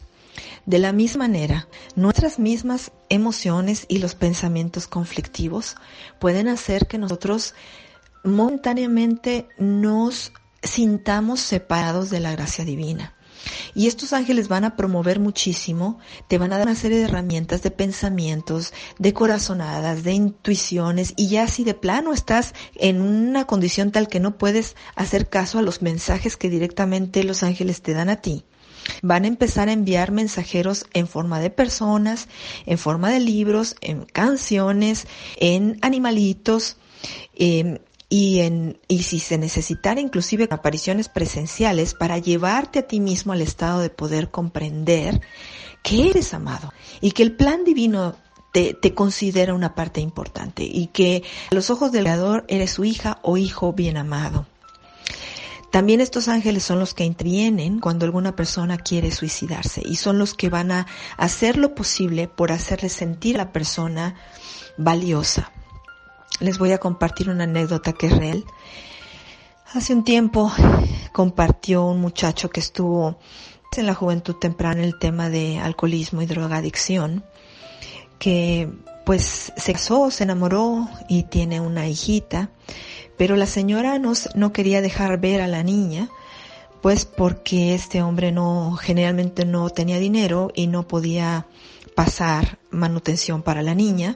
De 0.65 0.79
la 0.79 0.91
misma 0.91 1.27
manera, 1.27 1.67
nuestras 1.95 2.39
mismas 2.39 2.91
emociones 3.09 3.85
y 3.87 3.99
los 3.99 4.15
pensamientos 4.15 4.87
conflictivos 4.87 5.75
pueden 6.19 6.47
hacer 6.47 6.87
que 6.87 6.97
nosotros 6.97 7.53
momentáneamente 8.23 9.47
nos 9.57 10.31
sintamos 10.61 11.39
separados 11.39 12.09
de 12.09 12.19
la 12.19 12.31
gracia 12.31 12.65
divina. 12.65 13.15
Y 13.73 13.87
estos 13.87 14.13
ángeles 14.13 14.47
van 14.47 14.65
a 14.65 14.75
promover 14.75 15.19
muchísimo, 15.19 15.99
te 16.27 16.37
van 16.37 16.53
a 16.53 16.57
dar 16.57 16.67
una 16.67 16.75
serie 16.75 16.97
de 16.97 17.05
herramientas, 17.05 17.61
de 17.61 17.71
pensamientos, 17.71 18.73
de 18.97 19.13
corazonadas, 19.13 20.03
de 20.03 20.13
intuiciones, 20.13 21.13
y 21.15 21.29
ya 21.29 21.47
si 21.47 21.63
de 21.63 21.73
plano 21.73 22.13
estás 22.13 22.53
en 22.75 23.01
una 23.01 23.45
condición 23.45 23.91
tal 23.91 24.07
que 24.07 24.19
no 24.19 24.37
puedes 24.37 24.75
hacer 24.95 25.29
caso 25.29 25.59
a 25.59 25.61
los 25.61 25.81
mensajes 25.81 26.37
que 26.37 26.49
directamente 26.49 27.23
los 27.23 27.43
ángeles 27.43 27.81
te 27.81 27.93
dan 27.93 28.09
a 28.09 28.21
ti, 28.21 28.45
van 29.01 29.23
a 29.25 29.27
empezar 29.27 29.69
a 29.69 29.73
enviar 29.73 30.11
mensajeros 30.11 30.85
en 30.93 31.07
forma 31.07 31.39
de 31.39 31.49
personas, 31.49 32.27
en 32.65 32.77
forma 32.77 33.09
de 33.11 33.19
libros, 33.19 33.75
en 33.81 34.05
canciones, 34.05 35.07
en 35.37 35.77
animalitos, 35.81 36.77
eh, 37.35 37.81
y, 38.09 38.39
en, 38.39 38.79
y 38.87 39.03
si 39.03 39.19
se 39.19 39.37
necesitara 39.37 40.01
inclusive 40.01 40.47
apariciones 40.49 41.09
presenciales 41.09 41.93
para 41.93 42.17
llevarte 42.17 42.79
a 42.79 42.87
ti 42.87 42.99
mismo 42.99 43.33
al 43.33 43.41
estado 43.41 43.79
de 43.79 43.91
poder 43.91 44.31
comprender 44.31 45.21
que 45.83 46.09
eres 46.09 46.33
amado 46.33 46.73
y 47.01 47.11
que 47.11 47.23
el 47.23 47.35
plan 47.35 47.63
divino 47.63 48.15
te, 48.51 48.73
te, 48.73 48.95
considera 48.95 49.53
una 49.53 49.75
parte 49.75 50.01
importante 50.01 50.63
y 50.63 50.87
que 50.87 51.23
a 51.51 51.55
los 51.55 51.69
ojos 51.69 51.91
del 51.91 52.03
Creador 52.03 52.45
eres 52.47 52.71
su 52.71 52.83
hija 52.83 53.19
o 53.21 53.37
hijo 53.37 53.73
bien 53.73 53.95
amado. 53.95 54.47
También 55.71 56.01
estos 56.01 56.27
ángeles 56.27 56.63
son 56.63 56.79
los 56.79 56.95
que 56.95 57.05
intervienen 57.05 57.79
cuando 57.79 58.05
alguna 58.05 58.35
persona 58.35 58.77
quiere 58.79 59.11
suicidarse 59.11 59.83
y 59.85 59.97
son 59.97 60.17
los 60.17 60.33
que 60.33 60.49
van 60.49 60.71
a 60.71 60.87
hacer 61.15 61.57
lo 61.57 61.75
posible 61.75 62.27
por 62.27 62.51
hacerle 62.51 62.89
sentir 62.89 63.35
a 63.35 63.45
la 63.45 63.51
persona 63.53 64.15
valiosa, 64.77 65.51
les 66.39 66.57
voy 66.57 66.71
a 66.71 66.77
compartir 66.77 67.29
una 67.29 67.43
anécdota 67.45 67.93
que 67.93 68.07
es 68.07 68.17
real. 68.17 68.43
Hace 69.73 69.93
un 69.93 70.03
tiempo 70.03 70.51
compartió 71.11 71.85
un 71.85 72.01
muchacho 72.01 72.49
que 72.49 72.59
estuvo 72.59 73.19
en 73.77 73.85
la 73.85 73.95
juventud 73.95 74.35
temprana 74.35 74.83
el 74.83 74.97
tema 74.97 75.29
de 75.29 75.59
alcoholismo 75.59 76.21
y 76.21 76.25
drogadicción, 76.25 77.23
que 78.17 78.69
pues 79.05 79.53
se 79.55 79.73
casó, 79.73 80.11
se 80.11 80.23
enamoró 80.23 80.87
y 81.07 81.23
tiene 81.23 81.61
una 81.61 81.87
hijita, 81.87 82.49
pero 83.17 83.35
la 83.35 83.45
señora 83.45 83.97
no, 83.99 84.13
no 84.35 84.53
quería 84.53 84.81
dejar 84.81 85.19
ver 85.19 85.41
a 85.41 85.47
la 85.47 85.63
niña, 85.63 86.09
pues 86.81 87.05
porque 87.05 87.73
este 87.73 88.01
hombre 88.01 88.31
no, 88.31 88.75
generalmente 88.75 89.45
no 89.45 89.69
tenía 89.69 89.99
dinero 89.99 90.51
y 90.55 90.67
no 90.67 90.87
podía 90.87 91.45
pasar 91.99 92.59
manutención 92.71 93.43
para 93.43 93.61
la 93.61 93.75
niña 93.75 94.15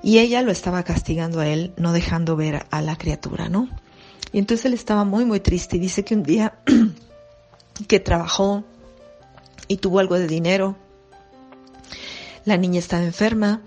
y 0.00 0.20
ella 0.20 0.42
lo 0.42 0.52
estaba 0.52 0.84
castigando 0.84 1.40
a 1.40 1.48
él, 1.48 1.72
no 1.76 1.92
dejando 1.92 2.36
ver 2.36 2.66
a 2.70 2.80
la 2.82 2.96
criatura, 2.96 3.48
¿no? 3.48 3.68
Y 4.32 4.38
entonces 4.38 4.66
él 4.66 4.74
estaba 4.74 5.02
muy, 5.02 5.24
muy 5.24 5.40
triste 5.40 5.76
y 5.76 5.80
dice 5.80 6.04
que 6.04 6.14
un 6.14 6.22
día 6.22 6.60
que 7.88 7.98
trabajó 7.98 8.62
y 9.66 9.78
tuvo 9.78 9.98
algo 9.98 10.16
de 10.16 10.28
dinero, 10.28 10.76
la 12.44 12.56
niña 12.58 12.78
estaba 12.78 13.02
enferma 13.02 13.60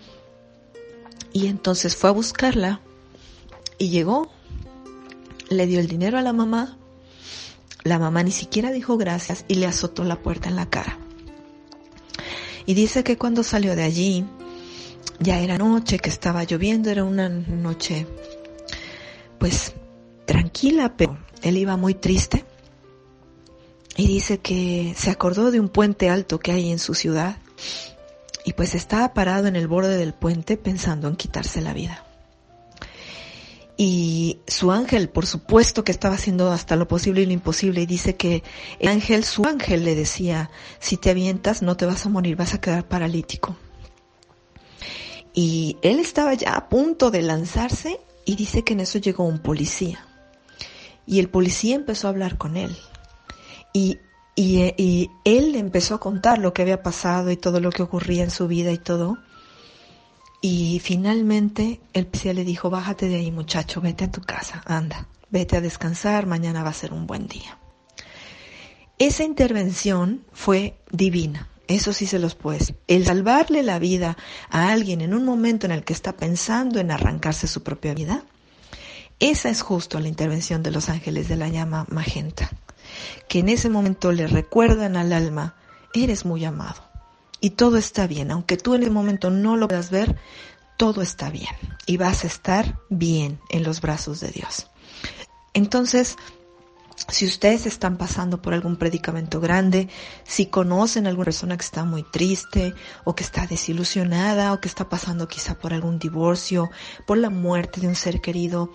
y 1.34 1.48
entonces 1.48 1.98
fue 1.98 2.12
a 2.12 2.14
buscarla 2.14 2.80
y 3.78 3.90
llegó, 3.90 4.32
le 5.50 5.68
dio 5.68 5.82
el 5.82 5.88
dinero 5.88 6.18
a 6.18 6.22
la 6.22 6.32
mamá, 6.32 6.78
la 7.84 8.00
mamá 8.00 8.24
ni 8.24 8.32
siquiera 8.32 8.72
dijo 8.72 8.96
gracias 8.96 9.44
y 9.50 9.56
le 9.56 9.66
azotó 9.66 10.06
la 10.06 10.22
puerta 10.22 10.48
en 10.48 10.56
la 10.56 10.70
cara. 10.70 10.98
Y 12.70 12.76
dice 12.76 13.04
que 13.04 13.18
cuando 13.18 13.42
salió 13.42 13.76
de 13.76 13.82
allí, 13.82 14.26
ya 15.20 15.40
era 15.40 15.58
noche, 15.58 15.98
que 15.98 16.12
estaba 16.12 16.44
lloviendo, 16.44 16.92
era 16.92 17.04
una 17.04 17.28
noche 17.28 18.06
pues 19.40 19.74
tranquila, 20.28 20.94
pero 20.96 21.18
él 21.42 21.58
iba 21.58 21.78
muy 21.78 21.96
triste. 21.96 22.46
Y 23.98 24.06
dice 24.06 24.38
que 24.38 24.94
se 24.96 25.10
acordó 25.10 25.50
de 25.50 25.60
un 25.60 25.70
puente 25.70 26.12
alto 26.12 26.38
que 26.38 26.52
hay 26.52 26.72
en 26.72 26.78
su 26.78 26.94
ciudad 26.94 27.38
y 28.46 28.54
pues 28.54 28.76
estaba 28.76 29.16
parado 29.16 29.48
en 29.48 29.56
el 29.56 29.68
borde 29.68 29.98
del 29.98 30.14
puente 30.14 30.56
pensando 30.56 31.08
en 31.08 31.16
quitarse 31.16 31.62
la 31.62 31.74
vida. 31.74 32.06
Y 33.82 34.42
su 34.46 34.74
ángel, 34.74 35.08
por 35.08 35.26
supuesto 35.26 35.86
que 35.86 35.94
estaba 35.94 36.16
haciendo 36.16 36.52
hasta 36.52 36.76
lo 36.76 36.90
posible 36.90 37.22
y 37.22 37.26
lo 37.26 37.32
imposible, 37.32 37.84
y 37.84 37.86
dice 37.86 38.18
que 38.18 38.44
el 38.78 38.90
ángel, 38.90 39.24
su 39.24 39.46
ángel 39.46 39.86
le 39.86 39.96
decía, 39.96 40.52
si 40.80 40.98
te 40.98 41.10
avientas 41.10 41.62
no 41.62 41.78
te 41.78 41.86
vas 41.86 42.06
a 42.06 42.10
morir, 42.10 42.36
vas 42.36 42.54
a 42.54 42.60
quedar 42.60 42.90
paralítico. 42.90 43.56
Y 45.34 45.78
él 45.82 46.00
estaba 46.00 46.34
ya 46.34 46.56
a 46.56 46.68
punto 46.68 47.10
de 47.10 47.22
lanzarse 47.22 48.02
y 48.26 48.36
dice 48.36 48.66
que 48.66 48.74
en 48.74 48.82
eso 48.82 49.00
llegó 49.00 49.24
un 49.24 49.40
policía. 49.40 50.06
Y 51.06 51.20
el 51.20 51.30
policía 51.30 51.78
empezó 51.78 52.08
a 52.08 52.10
hablar 52.10 52.38
con 52.38 52.58
él. 52.58 52.76
Y, 53.72 54.00
y, 54.36 55.10
él 55.24 55.56
empezó 55.56 55.96
a 55.96 56.00
contar 56.02 56.38
lo 56.38 56.54
que 56.54 56.64
había 56.64 56.84
pasado 56.84 57.32
y 57.32 57.38
todo 57.38 57.62
lo 57.62 57.70
que 57.70 57.84
ocurría 57.84 58.26
en 58.26 58.32
su 58.32 58.50
vida 58.50 58.74
y 58.74 58.78
todo. 58.78 59.20
Y 60.42 60.80
finalmente 60.80 61.82
el 61.94 62.08
policía 62.08 62.34
le 62.34 62.46
dijo, 62.46 62.70
bájate 62.70 63.08
de 63.08 63.16
ahí 63.16 63.32
muchacho, 63.32 63.82
vete 63.82 64.06
a 64.06 64.12
tu 64.12 64.22
casa, 64.22 64.62
anda, 64.66 65.08
vete 65.30 65.58
a 65.58 65.62
descansar, 65.62 66.28
mañana 66.28 66.64
va 66.64 66.70
a 66.70 66.74
ser 66.74 66.94
un 66.94 67.08
buen 67.08 67.28
día. 67.28 67.58
Esa 68.98 69.24
intervención 69.24 70.26
fue 70.32 70.78
divina. 70.92 71.50
Eso 71.68 71.94
sí 71.94 72.08
se 72.08 72.20
los 72.20 72.36
puedes. 72.36 72.74
El 72.88 73.06
salvarle 73.06 73.62
la 73.64 73.78
vida 73.78 74.18
a 74.50 74.72
alguien 74.72 75.02
en 75.02 75.14
un 75.14 75.24
momento 75.24 75.68
en 75.68 75.72
el 75.72 75.84
que 75.84 75.94
está 75.94 76.14
pensando 76.14 76.80
en 76.80 76.90
arrancarse 76.90 77.46
su 77.46 77.62
propia 77.62 77.94
vida, 77.94 78.24
esa 79.20 79.50
es 79.50 79.62
justo 79.62 80.00
la 80.00 80.08
intervención 80.08 80.64
de 80.64 80.72
los 80.72 80.90
ángeles 80.90 81.28
de 81.28 81.36
la 81.36 81.50
llama 81.50 81.86
magenta, 81.90 82.50
que 83.28 83.40
en 83.40 83.50
ese 83.50 83.70
momento 83.70 84.12
le 84.12 84.26
recuerdan 84.26 84.96
al 84.96 85.14
alma, 85.14 85.56
eres 85.94 86.26
muy 86.26 86.44
amado 86.44 86.89
y 87.42 87.52
todo 87.52 87.78
está 87.78 88.08
bien, 88.08 88.32
aunque 88.32 88.58
tú 88.58 88.76
en 88.76 88.84
el 88.84 88.92
momento 88.92 89.30
no 89.30 89.58
lo 89.58 89.68
puedas 89.68 89.92
ver, 89.92 90.18
todo 90.78 91.02
está 91.02 91.30
bien 91.30 91.56
y 91.86 91.98
vas 91.98 92.24
a 92.24 92.28
estar 92.28 92.80
bien 92.90 93.40
en 93.50 93.64
los 93.64 93.82
brazos 93.82 94.20
de 94.20 94.30
Dios. 94.30 94.68
Entonces, 95.54 96.16
si 97.12 97.26
ustedes 97.26 97.66
están 97.66 97.98
pasando 97.98 98.42
por 98.42 98.54
algún 98.54 98.76
predicamento 98.76 99.40
grande, 99.40 99.90
si 100.24 100.48
conocen 100.48 101.06
a 101.06 101.10
alguna 101.10 101.26
persona 101.26 101.58
que 101.58 101.64
está 101.64 101.84
muy 101.84 102.04
triste 102.04 102.74
o 103.04 103.16
que 103.16 103.24
está 103.24 103.48
desilusionada 103.48 104.54
o 104.54 104.60
que 104.60 104.68
está 104.68 104.90
pasando 104.90 105.28
quizá 105.28 105.58
por 105.58 105.74
algún 105.74 106.00
divorcio, 106.00 106.70
por 107.08 107.18
la 107.18 107.30
muerte 107.30 107.82
de 107.82 107.88
un 107.88 107.96
ser 107.96 108.22
querido, 108.22 108.72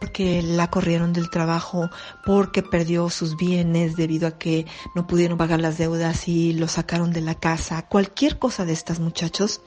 porque 0.00 0.42
la 0.42 0.70
corrieron 0.70 1.12
del 1.12 1.30
trabajo, 1.30 1.90
porque 2.24 2.62
perdió 2.62 3.10
sus 3.10 3.36
bienes 3.36 3.96
debido 3.96 4.28
a 4.28 4.38
que 4.38 4.66
no 4.94 5.06
pudieron 5.06 5.38
pagar 5.38 5.60
las 5.60 5.78
deudas 5.78 6.28
y 6.28 6.52
lo 6.52 6.68
sacaron 6.68 7.12
de 7.12 7.20
la 7.20 7.34
casa, 7.34 7.86
cualquier 7.86 8.38
cosa 8.38 8.64
de 8.64 8.72
estas 8.72 9.00
muchachos, 9.00 9.60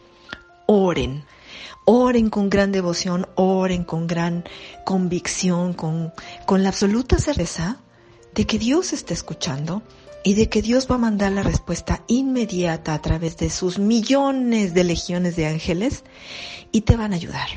oren. 0.65 1.25
Oren 1.85 2.29
con 2.29 2.49
gran 2.49 2.71
devoción, 2.71 3.27
oren 3.35 3.83
con 3.83 4.07
gran 4.07 4.45
convicción, 4.85 5.73
con, 5.73 6.13
con 6.45 6.63
la 6.63 6.69
absoluta 6.69 7.17
certeza 7.19 7.82
de 8.35 8.45
que 8.45 8.59
Dios 8.59 8.93
está 8.93 9.13
escuchando 9.13 9.83
y 10.23 10.35
de 10.35 10.49
que 10.49 10.61
Dios 10.61 10.87
va 10.89 10.95
a 10.95 10.99
mandar 10.99 11.31
la 11.31 11.43
respuesta 11.43 12.03
inmediata 12.07 12.93
a 12.93 13.01
través 13.01 13.37
de 13.37 13.49
sus 13.49 13.77
millones 13.77 14.73
de 14.73 14.83
legiones 14.83 15.35
de 15.35 15.47
ángeles 15.47 16.03
y 16.71 16.81
te 16.81 16.95
van 16.95 17.13
a 17.13 17.17
ayudar. 17.17 17.47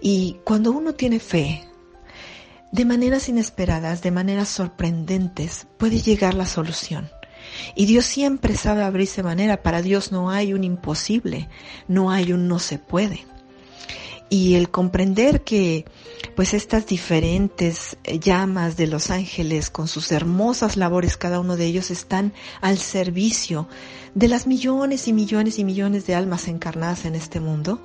Y 0.00 0.38
cuando 0.44 0.72
uno 0.72 0.94
tiene 0.94 1.20
fe, 1.20 1.64
de 2.72 2.84
maneras 2.84 3.28
inesperadas, 3.28 4.02
de 4.02 4.10
maneras 4.10 4.48
sorprendentes, 4.48 5.66
puede 5.76 6.00
llegar 6.00 6.34
la 6.34 6.46
solución. 6.46 7.10
Y 7.74 7.84
Dios 7.84 8.06
siempre 8.06 8.56
sabe 8.56 8.82
abrirse 8.82 9.22
manera. 9.22 9.62
Para 9.62 9.82
Dios 9.82 10.10
no 10.10 10.30
hay 10.30 10.54
un 10.54 10.64
imposible, 10.64 11.48
no 11.86 12.10
hay 12.10 12.32
un 12.32 12.48
no 12.48 12.58
se 12.58 12.78
puede 12.78 13.26
y 14.32 14.54
el 14.54 14.70
comprender 14.70 15.42
que 15.42 15.84
pues 16.34 16.54
estas 16.54 16.86
diferentes 16.86 17.98
llamas 18.18 18.78
de 18.78 18.86
los 18.86 19.10
ángeles 19.10 19.68
con 19.68 19.88
sus 19.88 20.10
hermosas 20.10 20.78
labores 20.78 21.18
cada 21.18 21.38
uno 21.38 21.58
de 21.58 21.66
ellos 21.66 21.90
están 21.90 22.32
al 22.62 22.78
servicio 22.78 23.68
de 24.14 24.28
las 24.28 24.46
millones 24.46 25.06
y 25.06 25.12
millones 25.12 25.58
y 25.58 25.64
millones 25.64 26.06
de 26.06 26.14
almas 26.14 26.48
encarnadas 26.48 27.04
en 27.04 27.14
este 27.14 27.40
mundo 27.40 27.78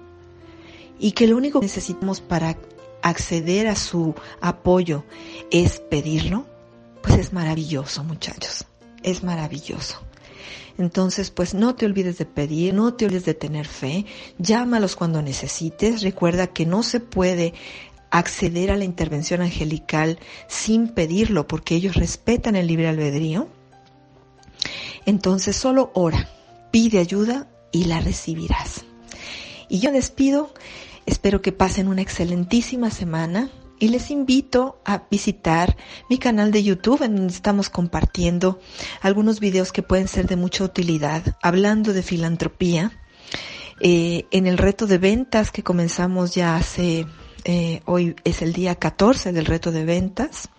y 0.97 1.11
que 1.11 1.27
lo 1.27 1.35
único 1.35 1.59
que 1.59 1.65
necesitamos 1.65 2.21
para 2.21 2.55
acceder 3.01 3.67
a 3.67 3.75
su 3.75 4.15
apoyo 4.39 5.03
es 5.51 5.81
pedirlo, 5.81 6.45
pues 7.03 7.17
es 7.17 7.33
maravilloso 7.33 8.05
muchachos, 8.05 8.63
es 9.03 9.21
maravilloso. 9.21 10.06
Entonces, 10.77 11.31
pues 11.31 11.53
no 11.53 11.75
te 11.75 11.85
olvides 11.85 12.17
de 12.17 12.25
pedir, 12.25 12.73
no 12.73 12.93
te 12.93 13.05
olvides 13.05 13.25
de 13.25 13.33
tener 13.33 13.67
fe, 13.67 14.05
llámalos 14.37 14.95
cuando 14.95 15.21
necesites, 15.21 16.01
recuerda 16.01 16.47
que 16.47 16.65
no 16.65 16.83
se 16.83 16.99
puede 16.99 17.53
acceder 18.11 18.71
a 18.71 18.77
la 18.77 18.85
intervención 18.85 19.41
angelical 19.41 20.19
sin 20.47 20.89
pedirlo 20.89 21.47
porque 21.47 21.75
ellos 21.75 21.95
respetan 21.95 22.55
el 22.55 22.67
libre 22.67 22.87
albedrío. 22.87 23.47
Entonces 25.05 25.55
solo 25.55 25.91
ora, 25.93 26.29
pide 26.71 26.99
ayuda 26.99 27.47
y 27.71 27.85
la 27.85 27.99
recibirás. 27.99 28.85
Y 29.69 29.79
yo 29.79 29.91
despido, 29.91 30.53
espero 31.05 31.41
que 31.41 31.51
pasen 31.51 31.87
una 31.87 32.01
excelentísima 32.01 32.91
semana 32.91 33.49
y 33.79 33.89
les 33.89 34.11
invito 34.11 34.79
a 34.85 35.03
visitar 35.09 35.77
mi 36.09 36.17
canal 36.17 36.51
de 36.51 36.63
YouTube 36.63 37.03
en 37.03 37.15
donde 37.15 37.33
estamos 37.33 37.69
compartiendo 37.69 38.59
algunos 39.01 39.39
videos 39.39 39.71
que 39.71 39.83
pueden 39.83 40.07
ser 40.07 40.27
de 40.27 40.35
mucha 40.35 40.63
utilidad, 40.63 41.35
hablando 41.41 41.93
de 41.93 42.03
filantropía. 42.03 42.91
Eh, 43.79 44.25
en 44.31 44.47
el 44.47 44.57
reto 44.57 44.87
de 44.87 44.97
ventas 44.97 45.51
que 45.51 45.63
comenzamos 45.63 46.33
ya 46.33 46.55
hace, 46.55 47.05
eh, 47.43 47.81
hoy 47.85 48.15
es 48.23 48.41
el 48.41 48.53
día 48.53 48.75
14 48.75 49.31
del 49.31 49.45
reto 49.45 49.71
de 49.71 49.85
ventas. 49.85 50.49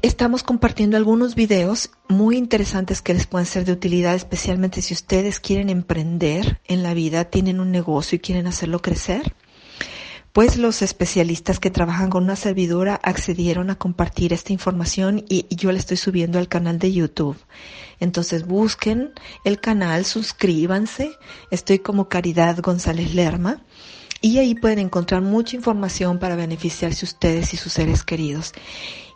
Estamos 0.00 0.42
compartiendo 0.42 0.96
algunos 0.96 1.34
videos 1.34 1.90
muy 2.08 2.38
interesantes 2.38 3.02
que 3.02 3.12
les 3.12 3.26
pueden 3.26 3.46
ser 3.46 3.66
de 3.66 3.72
utilidad, 3.72 4.14
especialmente 4.14 4.80
si 4.80 4.94
ustedes 4.94 5.40
quieren 5.40 5.68
emprender 5.68 6.58
en 6.64 6.82
la 6.82 6.94
vida, 6.94 7.26
tienen 7.26 7.60
un 7.60 7.70
negocio 7.70 8.16
y 8.16 8.20
quieren 8.20 8.46
hacerlo 8.46 8.80
crecer 8.80 9.34
pues 10.34 10.56
los 10.56 10.82
especialistas 10.82 11.60
que 11.60 11.70
trabajan 11.70 12.10
con 12.10 12.24
una 12.24 12.34
servidora 12.34 12.96
accedieron 13.04 13.70
a 13.70 13.76
compartir 13.76 14.32
esta 14.32 14.52
información 14.52 15.24
y, 15.28 15.46
yo 15.54 15.70
la 15.70 15.78
estoy 15.78 15.96
subiendo 15.96 16.40
al 16.40 16.48
canal 16.48 16.80
de 16.80 16.92
YouTube. 16.92 17.36
Entonces 18.00 18.44
busquen 18.44 19.12
el 19.44 19.60
canal, 19.60 20.04
suscríbanse. 20.04 21.12
Estoy 21.52 21.78
como 21.78 22.08
Caridad 22.08 22.58
González 22.58 23.14
Lerma 23.14 23.62
y 24.20 24.38
ahí 24.38 24.56
pueden 24.56 24.80
encontrar 24.80 25.22
mucha 25.22 25.54
información 25.54 26.18
para 26.18 26.34
beneficiarse 26.34 27.04
ustedes 27.04 27.54
y 27.54 27.56
sus 27.56 27.72
seres 27.72 28.02
queridos. 28.02 28.54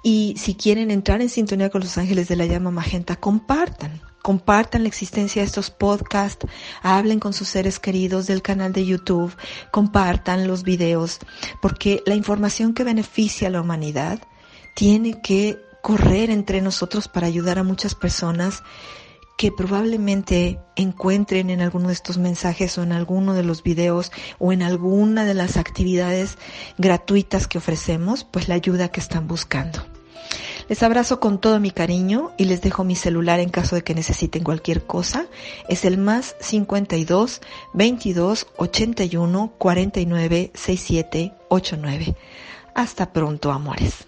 Y 0.04 0.36
si 0.38 0.54
quieren 0.54 0.92
entrar 0.92 1.20
en 1.20 1.30
sintonía 1.30 1.68
con 1.68 1.80
los 1.80 1.98
ángeles 1.98 2.28
de 2.28 2.36
la 2.36 2.46
llama 2.46 2.70
magenta, 2.70 3.16
compartan 3.16 4.07
compartan 4.22 4.82
la 4.82 4.88
existencia 4.88 5.42
de 5.42 5.46
estos 5.46 5.70
podcasts, 5.70 6.46
hablen 6.82 7.20
con 7.20 7.32
sus 7.32 7.48
seres 7.48 7.78
queridos 7.78 8.26
del 8.26 8.42
canal 8.42 8.72
de 8.72 8.84
YouTube, 8.84 9.34
compartan 9.70 10.46
los 10.46 10.62
videos, 10.62 11.18
porque 11.62 12.02
la 12.06 12.14
información 12.14 12.74
que 12.74 12.84
beneficia 12.84 13.48
a 13.48 13.50
la 13.50 13.60
humanidad 13.60 14.20
tiene 14.74 15.20
que 15.22 15.58
correr 15.82 16.30
entre 16.30 16.60
nosotros 16.60 17.08
para 17.08 17.26
ayudar 17.26 17.58
a 17.58 17.64
muchas 17.64 17.94
personas 17.94 18.62
que 19.38 19.52
probablemente 19.52 20.58
encuentren 20.74 21.48
en 21.48 21.60
alguno 21.60 21.88
de 21.88 21.94
estos 21.94 22.18
mensajes 22.18 22.76
o 22.76 22.82
en 22.82 22.90
alguno 22.90 23.34
de 23.34 23.44
los 23.44 23.62
videos 23.62 24.10
o 24.40 24.52
en 24.52 24.62
alguna 24.62 25.24
de 25.24 25.34
las 25.34 25.56
actividades 25.56 26.36
gratuitas 26.76 27.46
que 27.46 27.58
ofrecemos, 27.58 28.24
pues 28.24 28.48
la 28.48 28.56
ayuda 28.56 28.88
que 28.88 29.00
están 29.00 29.28
buscando. 29.28 29.97
Les 30.68 30.82
abrazo 30.82 31.18
con 31.18 31.40
todo 31.40 31.60
mi 31.60 31.70
cariño 31.70 32.32
y 32.36 32.44
les 32.44 32.60
dejo 32.60 32.84
mi 32.84 32.94
celular 32.94 33.40
en 33.40 33.48
caso 33.48 33.74
de 33.74 33.82
que 33.82 33.94
necesiten 33.94 34.44
cualquier 34.44 34.84
cosa. 34.84 35.26
Es 35.68 35.84
el 35.84 35.96
más 35.96 36.36
52 36.40 37.40
22 37.72 38.46
81 38.56 39.52
49 39.56 40.50
67 40.54 41.32
89. 41.48 42.16
Hasta 42.74 43.12
pronto, 43.12 43.50
amores. 43.50 44.07